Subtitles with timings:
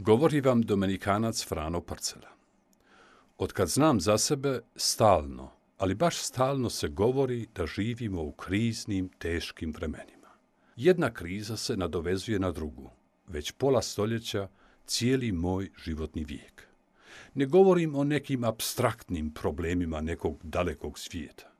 [0.00, 2.28] Govori vam Dominikanac Frano Parcela.
[3.38, 9.72] Otkad znam za sebe, stalno, ali baš stalno se govori da živimo u kriznim, teškim
[9.72, 10.28] vremenima.
[10.76, 12.90] Jedna kriza se nadovezuje na drugu.
[13.26, 14.48] Već pola stoljeća,
[14.86, 16.68] cijeli moj životni vijek.
[17.34, 21.52] Ne govorim o nekim abstraktnim problemima nekog dalekog svijeta.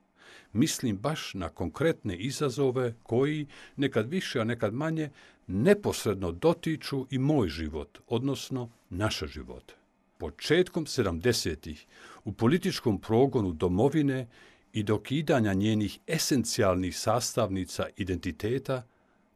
[0.52, 5.10] Mislim baš na konkretne izazove koji, nekad više, a nekad manje,
[5.46, 9.74] neposredno dotiču i moj život, odnosno naše živote.
[10.18, 11.86] Početkom 70-ih
[12.24, 14.28] u političkom progonu domovine
[14.72, 18.82] i dokidanja njenih esencijalnih sastavnica identiteta,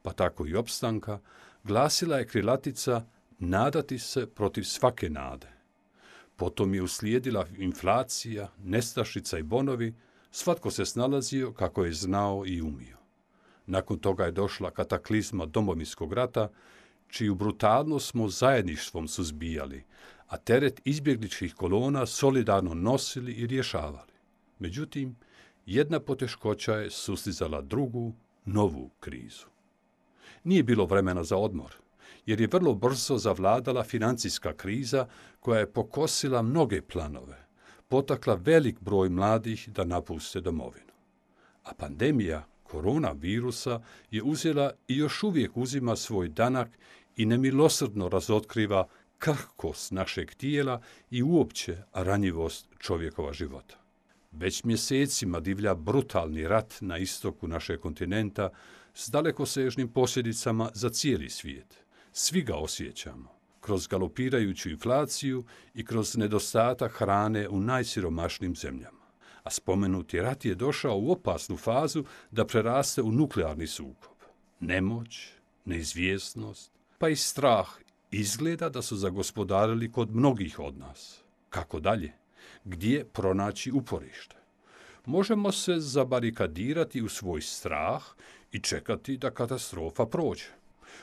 [0.02, 1.18] pa tako i opstanka,
[1.64, 3.04] glasila je krilatica
[3.38, 5.48] nadati se protiv svake nade.
[6.36, 9.94] Potom je uslijedila inflacija, nestašica i bonovi,
[10.32, 12.96] svatko se snalazio kako je znao i umio.
[13.66, 16.48] Nakon toga je došla kataklizma domovinskog rata,
[17.08, 19.84] čiju brutalnost smo zajedništvom suzbijali,
[20.26, 24.12] a teret izbjegličkih kolona solidarno nosili i rješavali.
[24.58, 25.16] Međutim,
[25.66, 28.12] jedna poteškoća je sustizala drugu,
[28.44, 29.46] novu krizu.
[30.44, 31.74] Nije bilo vremena za odmor,
[32.26, 35.06] jer je vrlo brzo zavladala financijska kriza
[35.40, 37.46] koja je pokosila mnoge planove,
[37.92, 40.92] potakla velik broj mladih da napuste domovinu.
[41.64, 46.68] A pandemija koronavirusa je uzela i još uvijek uzima svoj danak
[47.16, 53.76] i nemilosrdno razotkriva krhkost našeg tijela i uopće ranjivost čovjekova života.
[54.30, 58.50] Već mjesecima divlja brutalni rat na istoku našeg kontinenta
[58.94, 61.76] s dalekosežnim posljedicama za cijeli svijet.
[62.12, 63.31] Svi ga osjećamo,
[63.62, 69.02] kroz galopirajuću inflaciju i kroz nedostatak hrane u najsiromašnijim zemljama
[69.42, 74.12] a spomenuti rat je došao u opasnu fazu da preraste u nuklearni sukob.
[74.60, 75.28] Nemoć,
[75.64, 77.68] neizvjesnost, pa i strah
[78.10, 81.22] izgleda da su zagospodarili kod mnogih od nas.
[81.50, 82.12] Kako dalje?
[82.64, 84.36] Gdje pronaći uporište?
[85.06, 88.02] Možemo se zabarikadirati u svoj strah
[88.52, 90.48] i čekati da katastrofa prođe.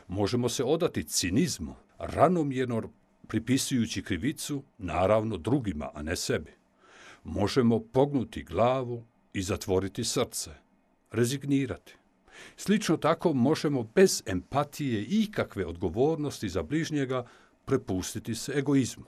[0.07, 2.81] Možemo se odati cinizmu, ranomjerno
[3.27, 6.59] pripisujući krivicu, naravno drugima, a ne sebi
[7.23, 10.51] možemo pognuti glavu i zatvoriti srce,
[11.11, 11.95] rezignirati.
[12.57, 17.25] Slično tako možemo bez empatije i ikakve odgovornosti za bližnjega
[17.65, 19.05] prepustiti se egoizmu.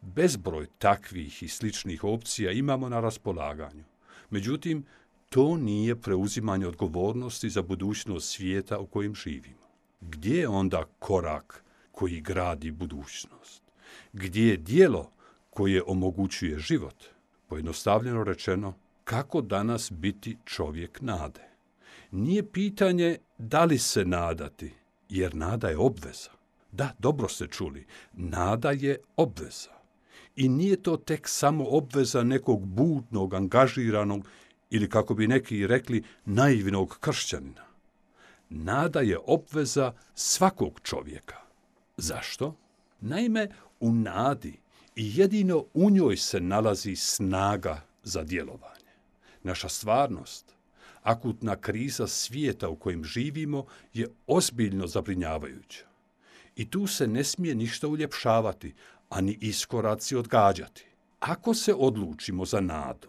[0.00, 3.84] Bezbroj takvih i sličnih opcija imamo na raspolaganju.
[4.30, 4.84] Međutim,
[5.28, 9.64] to nije preuzimanje odgovornosti za budućnost svijeta u kojem živimo.
[10.00, 11.63] Gdje je onda korak
[11.94, 13.62] koji gradi budućnost?
[14.12, 15.10] Gdje je dijelo
[15.50, 17.04] koje omogućuje život?
[17.48, 18.74] Pojednostavljeno rečeno,
[19.04, 21.48] kako danas biti čovjek nade?
[22.10, 24.72] Nije pitanje da li se nadati,
[25.08, 26.30] jer nada je obveza.
[26.72, 29.70] Da, dobro ste čuli, nada je obveza.
[30.36, 34.28] I nije to tek samo obveza nekog budnog, angažiranog
[34.70, 37.64] ili kako bi neki rekli naivnog kršćanina.
[38.48, 41.43] Nada je obveza svakog čovjeka.
[41.96, 42.56] Zašto?
[43.00, 43.48] Naime,
[43.80, 44.58] u nadi
[44.96, 48.92] i jedino u njoj se nalazi snaga za djelovanje.
[49.42, 50.54] Naša stvarnost,
[51.02, 55.84] akutna kriza svijeta u kojem živimo je ozbiljno zabrinjavajuća.
[56.56, 58.74] I tu se ne smije ništa uljepšavati,
[59.08, 60.86] ani iskoraci odgađati.
[61.20, 63.08] Ako se odlučimo za nadu,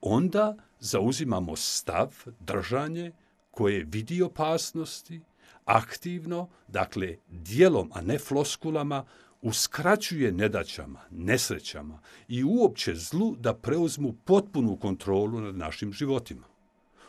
[0.00, 3.12] onda zauzimamo stav, držanje
[3.50, 5.20] koje vidi opasnosti,
[5.64, 9.04] aktivno, dakle dijelom, a ne floskulama,
[9.42, 16.46] uskraćuje nedaćama, nesrećama i uopće zlu da preuzmu potpunu kontrolu nad našim životima.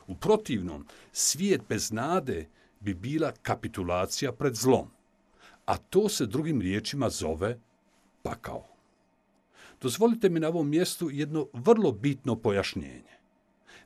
[0.07, 2.47] U protivnom, svijet bez nade
[2.80, 4.88] bi bila kapitulacija pred zlom,
[5.65, 7.59] a to se drugim riječima zove
[8.21, 8.65] pakao.
[9.81, 13.19] Dozvolite mi na ovom mjestu jedno vrlo bitno pojašnjenje.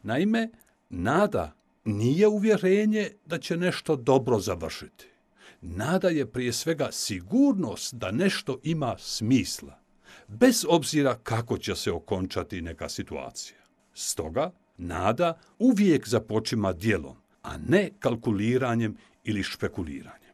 [0.03, 0.49] Naime,
[0.89, 1.53] nada
[1.85, 5.05] nije uvjerenje da će nešto dobro završiti.
[5.61, 9.79] Nada je prije svega sigurnost da nešto ima smisla,
[10.27, 13.57] bez obzira kako će se okončati neka situacija.
[13.93, 20.33] Stoga, nada uvijek započima djelom, a ne kalkuliranjem ili špekuliranjem.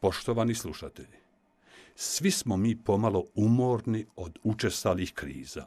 [0.00, 1.24] Poštovani slušatelji,
[1.96, 5.66] Svi smo mi pomalo umorni od učestalih kriza,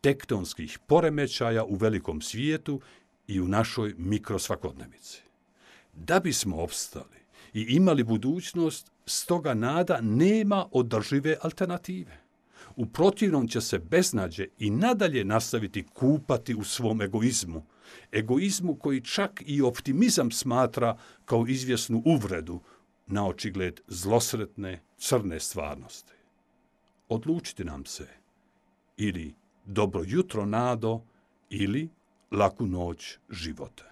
[0.00, 2.80] tektonskih poremećaja u velikom svijetu
[3.28, 5.22] i u našoj mikrosvakodnevici.
[5.94, 7.18] Da bismo opstali
[7.54, 12.20] i imali budućnost, stoga nada nema održive alternative.
[12.76, 17.66] U protivnom će se beznađe i nadalje nastaviti kupati u svom egoizmu.
[18.12, 22.60] Egoizmu koji čak i optimizam smatra kao izvjesnu uvredu
[23.06, 26.12] na očigled zlosretne crne stvarnosti.
[27.08, 28.06] Odlučiti nam se
[28.96, 29.34] ili
[29.64, 31.02] dobro jutro nado
[31.50, 31.88] ili
[32.30, 33.84] laku noć života.